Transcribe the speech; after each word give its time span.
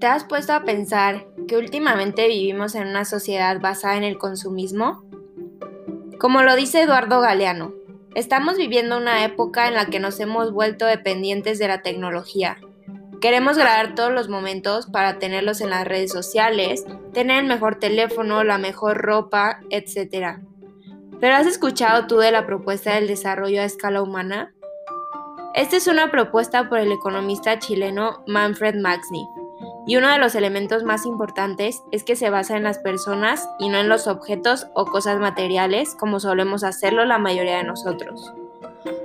¿Te 0.00 0.06
has 0.06 0.22
puesto 0.22 0.52
a 0.52 0.62
pensar 0.62 1.26
que 1.48 1.56
últimamente 1.56 2.28
vivimos 2.28 2.76
en 2.76 2.86
una 2.86 3.04
sociedad 3.04 3.60
basada 3.60 3.96
en 3.96 4.04
el 4.04 4.16
consumismo? 4.16 5.02
Como 6.20 6.42
lo 6.44 6.54
dice 6.54 6.82
Eduardo 6.82 7.20
Galeano, 7.20 7.72
estamos 8.14 8.56
viviendo 8.56 8.96
una 8.96 9.24
época 9.24 9.66
en 9.66 9.74
la 9.74 9.86
que 9.86 9.98
nos 9.98 10.20
hemos 10.20 10.52
vuelto 10.52 10.86
dependientes 10.86 11.58
de 11.58 11.66
la 11.66 11.82
tecnología. 11.82 12.58
Queremos 13.20 13.58
grabar 13.58 13.96
todos 13.96 14.12
los 14.12 14.28
momentos 14.28 14.86
para 14.86 15.18
tenerlos 15.18 15.60
en 15.60 15.70
las 15.70 15.84
redes 15.84 16.12
sociales, 16.12 16.84
tener 17.12 17.40
el 17.40 17.48
mejor 17.48 17.80
teléfono, 17.80 18.44
la 18.44 18.58
mejor 18.58 18.98
ropa, 18.98 19.58
etc. 19.70 20.38
¿Pero 21.18 21.34
has 21.34 21.46
escuchado 21.48 22.06
tú 22.06 22.18
de 22.18 22.30
la 22.30 22.46
propuesta 22.46 22.94
del 22.94 23.08
desarrollo 23.08 23.62
a 23.62 23.64
escala 23.64 24.00
humana? 24.00 24.54
Esta 25.56 25.76
es 25.76 25.88
una 25.88 26.12
propuesta 26.12 26.68
por 26.68 26.78
el 26.78 26.92
economista 26.92 27.58
chileno 27.58 28.22
Manfred 28.28 28.76
Maxni 28.76 29.26
y 29.88 29.96
uno 29.96 30.12
de 30.12 30.18
los 30.18 30.34
elementos 30.34 30.84
más 30.84 31.06
importantes 31.06 31.82
es 31.92 32.04
que 32.04 32.14
se 32.14 32.28
basa 32.28 32.58
en 32.58 32.62
las 32.62 32.78
personas 32.78 33.48
y 33.58 33.70
no 33.70 33.78
en 33.78 33.88
los 33.88 34.06
objetos 34.06 34.66
o 34.74 34.84
cosas 34.84 35.18
materiales 35.18 35.94
como 35.98 36.20
solemos 36.20 36.62
hacerlo 36.62 37.06
la 37.06 37.16
mayoría 37.16 37.56
de 37.56 37.64
nosotros. 37.64 38.34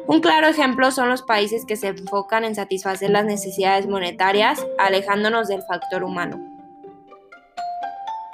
Un 0.08 0.20
claro 0.20 0.48
ejemplo 0.48 0.92
son 0.92 1.08
los 1.08 1.22
países 1.22 1.64
que 1.66 1.78
se 1.78 1.88
enfocan 1.88 2.44
en 2.44 2.54
satisfacer 2.54 3.12
las 3.12 3.24
necesidades 3.24 3.88
monetarias, 3.88 4.68
alejándonos 4.78 5.48
del 5.48 5.64
factor 5.64 6.04
humano. 6.04 6.38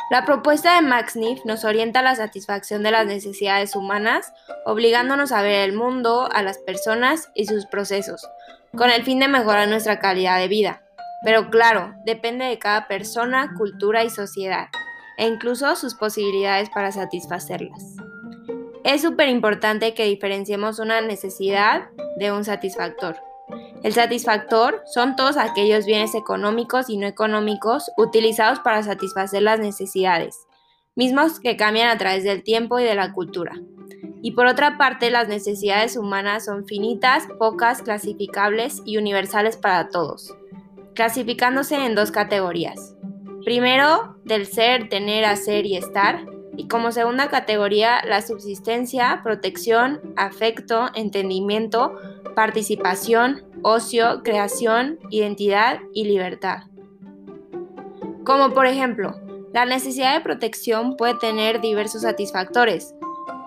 La 0.09 0.25
propuesta 0.25 0.73
de 0.73 0.81
Max 0.81 1.15
Niff 1.15 1.45
nos 1.45 1.63
orienta 1.63 1.99
a 1.99 2.03
la 2.03 2.15
satisfacción 2.15 2.81
de 2.81 2.89
las 2.89 3.05
necesidades 3.05 3.75
humanas, 3.75 4.33
obligándonos 4.65 5.31
a 5.33 5.43
ver 5.43 5.69
el 5.69 5.73
mundo, 5.73 6.27
a 6.31 6.41
las 6.41 6.57
personas 6.57 7.29
y 7.35 7.45
sus 7.45 7.67
procesos, 7.67 8.27
con 8.75 8.89
el 8.89 9.03
fin 9.03 9.19
de 9.19 9.27
mejorar 9.27 9.67
nuestra 9.67 9.99
calidad 9.99 10.39
de 10.39 10.47
vida. 10.47 10.81
Pero 11.21 11.49
claro, 11.49 11.93
depende 12.05 12.45
de 12.45 12.59
cada 12.59 12.87
persona, 12.87 13.53
cultura 13.57 14.03
y 14.03 14.09
sociedad, 14.09 14.67
e 15.17 15.27
incluso 15.27 15.75
sus 15.75 15.95
posibilidades 15.95 16.69
para 16.69 16.91
satisfacerlas. 16.91 17.97
Es 18.85 19.01
súper 19.01 19.27
importante 19.27 19.93
que 19.93 20.05
diferenciemos 20.05 20.79
una 20.79 21.01
necesidad 21.01 21.89
de 22.17 22.31
un 22.31 22.45
satisfactor. 22.45 23.17
El 23.83 23.93
satisfactor 23.93 24.81
son 24.85 25.15
todos 25.15 25.35
aquellos 25.35 25.85
bienes 25.85 26.15
económicos 26.15 26.89
y 26.89 26.97
no 26.97 27.05
económicos 27.05 27.91
utilizados 27.97 28.59
para 28.59 28.83
satisfacer 28.83 29.41
las 29.41 29.59
necesidades, 29.59 30.47
mismos 30.95 31.39
que 31.39 31.57
cambian 31.57 31.89
a 31.89 31.97
través 31.97 32.23
del 32.23 32.43
tiempo 32.43 32.79
y 32.79 32.83
de 32.83 32.95
la 32.95 33.11
cultura. 33.13 33.53
Y 34.21 34.31
por 34.31 34.47
otra 34.47 34.77
parte, 34.77 35.11
las 35.11 35.27
necesidades 35.27 35.97
humanas 35.97 36.45
son 36.45 36.65
finitas, 36.65 37.27
pocas, 37.37 37.81
clasificables 37.81 38.81
y 38.85 38.97
universales 38.97 39.57
para 39.57 39.89
todos 39.89 40.33
clasificándose 40.99 41.77
en 41.77 41.95
dos 41.95 42.11
categorías. 42.11 42.93
Primero, 43.45 44.17
del 44.25 44.45
ser, 44.45 44.89
tener, 44.89 45.23
hacer 45.23 45.65
y 45.65 45.77
estar, 45.77 46.25
y 46.57 46.67
como 46.67 46.91
segunda 46.91 47.29
categoría, 47.29 48.01
la 48.05 48.21
subsistencia, 48.21 49.21
protección, 49.23 50.01
afecto, 50.17 50.89
entendimiento, 50.95 51.95
participación, 52.35 53.45
ocio, 53.61 54.23
creación, 54.23 54.99
identidad 55.09 55.79
y 55.93 56.03
libertad. 56.03 56.63
Como 58.25 58.53
por 58.53 58.65
ejemplo, 58.65 59.15
la 59.53 59.63
necesidad 59.63 60.15
de 60.15 60.21
protección 60.21 60.97
puede 60.97 61.15
tener 61.15 61.61
diversos 61.61 62.01
satisfactores, 62.01 62.93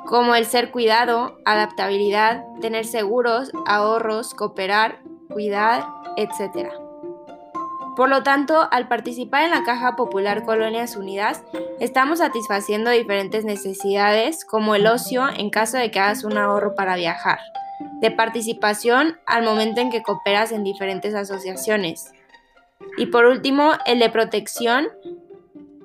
como 0.07 0.35
el 0.35 0.47
ser 0.47 0.71
cuidado, 0.71 1.39
adaptabilidad, 1.45 2.47
tener 2.63 2.87
seguros, 2.87 3.53
ahorros, 3.67 4.33
cooperar, 4.33 5.03
cuidar, 5.29 5.85
etc. 6.17 6.92
Por 7.97 8.09
lo 8.09 8.23
tanto, 8.23 8.69
al 8.71 8.89
participar 8.89 9.45
en 9.45 9.51
la 9.51 9.65
Caja 9.65 9.97
Popular 9.97 10.45
Colonias 10.45 10.97
Unidas, 10.97 11.43
estamos 11.79 12.21
satisfaciendo 12.21 12.91
diferentes 12.91 13.45
necesidades 13.45 14.47
como 14.47 14.75
el 14.75 14.87
ocio 14.87 15.29
en 15.29 15.51
caso 15.51 15.77
de 15.77 15.91
que 15.91 16.01
hagas 16.01 16.25
un 16.25 16.39
ahorro 16.39 16.75
para 16.75 16.97
viajar, 16.97 17.39
de 18.01 18.11
participación 18.11 19.19
al 19.27 19.43
momento 19.43 19.83
en 19.83 19.91
que 19.91 20.03
cooperas 20.03 20.53
en 20.53 20.65
diferentes 20.65 21.15
asociaciones. 21.15 22.13
Y 22.97 23.07
por 23.07 23.27
último, 23.27 23.73
el 23.85 23.99
de 23.99 24.09
protección, 24.09 24.89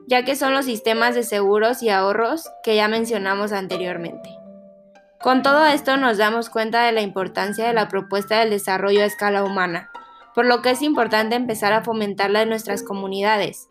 ya 0.07 0.23
que 0.23 0.37
son 0.37 0.53
los 0.53 0.63
sistemas 0.63 1.13
de 1.13 1.23
seguros 1.23 1.83
y 1.83 1.89
ahorros 1.89 2.49
que 2.63 2.77
ya 2.77 2.87
mencionamos 2.87 3.51
anteriormente. 3.51 4.29
Con 5.19 5.41
todo 5.41 5.65
esto 5.65 5.97
nos 5.97 6.17
damos 6.17 6.49
cuenta 6.49 6.85
de 6.85 6.93
la 6.93 7.01
importancia 7.01 7.67
de 7.67 7.73
la 7.73 7.89
propuesta 7.89 8.39
del 8.39 8.51
desarrollo 8.51 9.01
a 9.01 9.05
escala 9.05 9.43
humana, 9.43 9.91
por 10.37 10.45
lo 10.45 10.61
que 10.61 10.69
es 10.69 10.83
importante 10.83 11.35
empezar 11.35 11.73
a 11.73 11.83
fomentarla 11.83 12.43
en 12.43 12.49
nuestras 12.49 12.83
comunidades, 12.83 13.67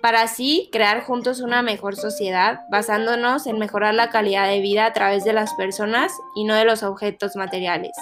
para 0.00 0.22
así 0.22 0.68
crear 0.70 1.02
juntos 1.02 1.40
una 1.40 1.60
mejor 1.60 1.96
sociedad 1.96 2.60
basándonos 2.70 3.48
en 3.48 3.58
mejorar 3.58 3.94
la 3.94 4.10
calidad 4.10 4.46
de 4.46 4.60
vida 4.60 4.86
a 4.86 4.92
través 4.92 5.24
de 5.24 5.32
las 5.32 5.54
personas 5.54 6.12
y 6.36 6.44
no 6.44 6.54
de 6.54 6.64
los 6.64 6.84
objetos 6.84 7.34
materiales. 7.34 7.96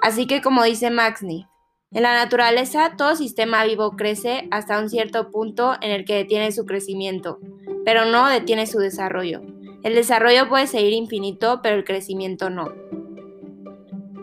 Así 0.00 0.26
que 0.26 0.40
como 0.40 0.64
dice 0.64 0.88
Maxni, 0.88 1.46
en 1.92 2.02
la 2.04 2.14
naturaleza 2.14 2.94
todo 2.96 3.16
sistema 3.16 3.66
vivo 3.66 3.96
crece 3.96 4.48
hasta 4.50 4.78
un 4.78 4.88
cierto 4.88 5.30
punto 5.30 5.74
en 5.82 5.90
el 5.90 6.06
que 6.06 6.14
detiene 6.14 6.52
su 6.52 6.64
crecimiento, 6.64 7.38
pero 7.84 8.06
no 8.06 8.30
detiene 8.30 8.66
su 8.66 8.78
desarrollo. 8.78 9.42
El 9.82 9.94
desarrollo 9.94 10.48
puede 10.48 10.66
seguir 10.66 10.94
infinito, 10.94 11.60
pero 11.62 11.76
el 11.76 11.84
crecimiento 11.84 12.48
no 12.48 12.72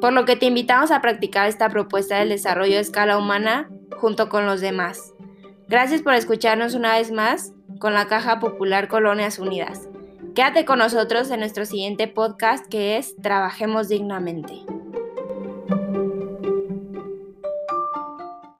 por 0.01 0.11
lo 0.13 0.25
que 0.25 0.35
te 0.35 0.47
invitamos 0.47 0.91
a 0.91 0.99
practicar 0.99 1.47
esta 1.47 1.69
propuesta 1.69 2.17
del 2.17 2.29
desarrollo 2.29 2.73
de 2.73 2.81
escala 2.81 3.17
humana 3.17 3.69
junto 3.95 4.27
con 4.27 4.45
los 4.47 4.59
demás. 4.59 5.13
Gracias 5.67 6.01
por 6.01 6.15
escucharnos 6.15 6.73
una 6.73 6.97
vez 6.97 7.11
más 7.11 7.53
con 7.79 7.93
la 7.93 8.07
Caja 8.07 8.39
Popular 8.39 8.87
Colonias 8.87 9.39
Unidas. 9.39 9.87
Quédate 10.35 10.65
con 10.65 10.79
nosotros 10.79 11.29
en 11.29 11.39
nuestro 11.39 11.65
siguiente 11.65 12.07
podcast 12.07 12.65
que 12.67 12.97
es 12.97 13.15
Trabajemos 13.17 13.89
dignamente. 13.89 14.65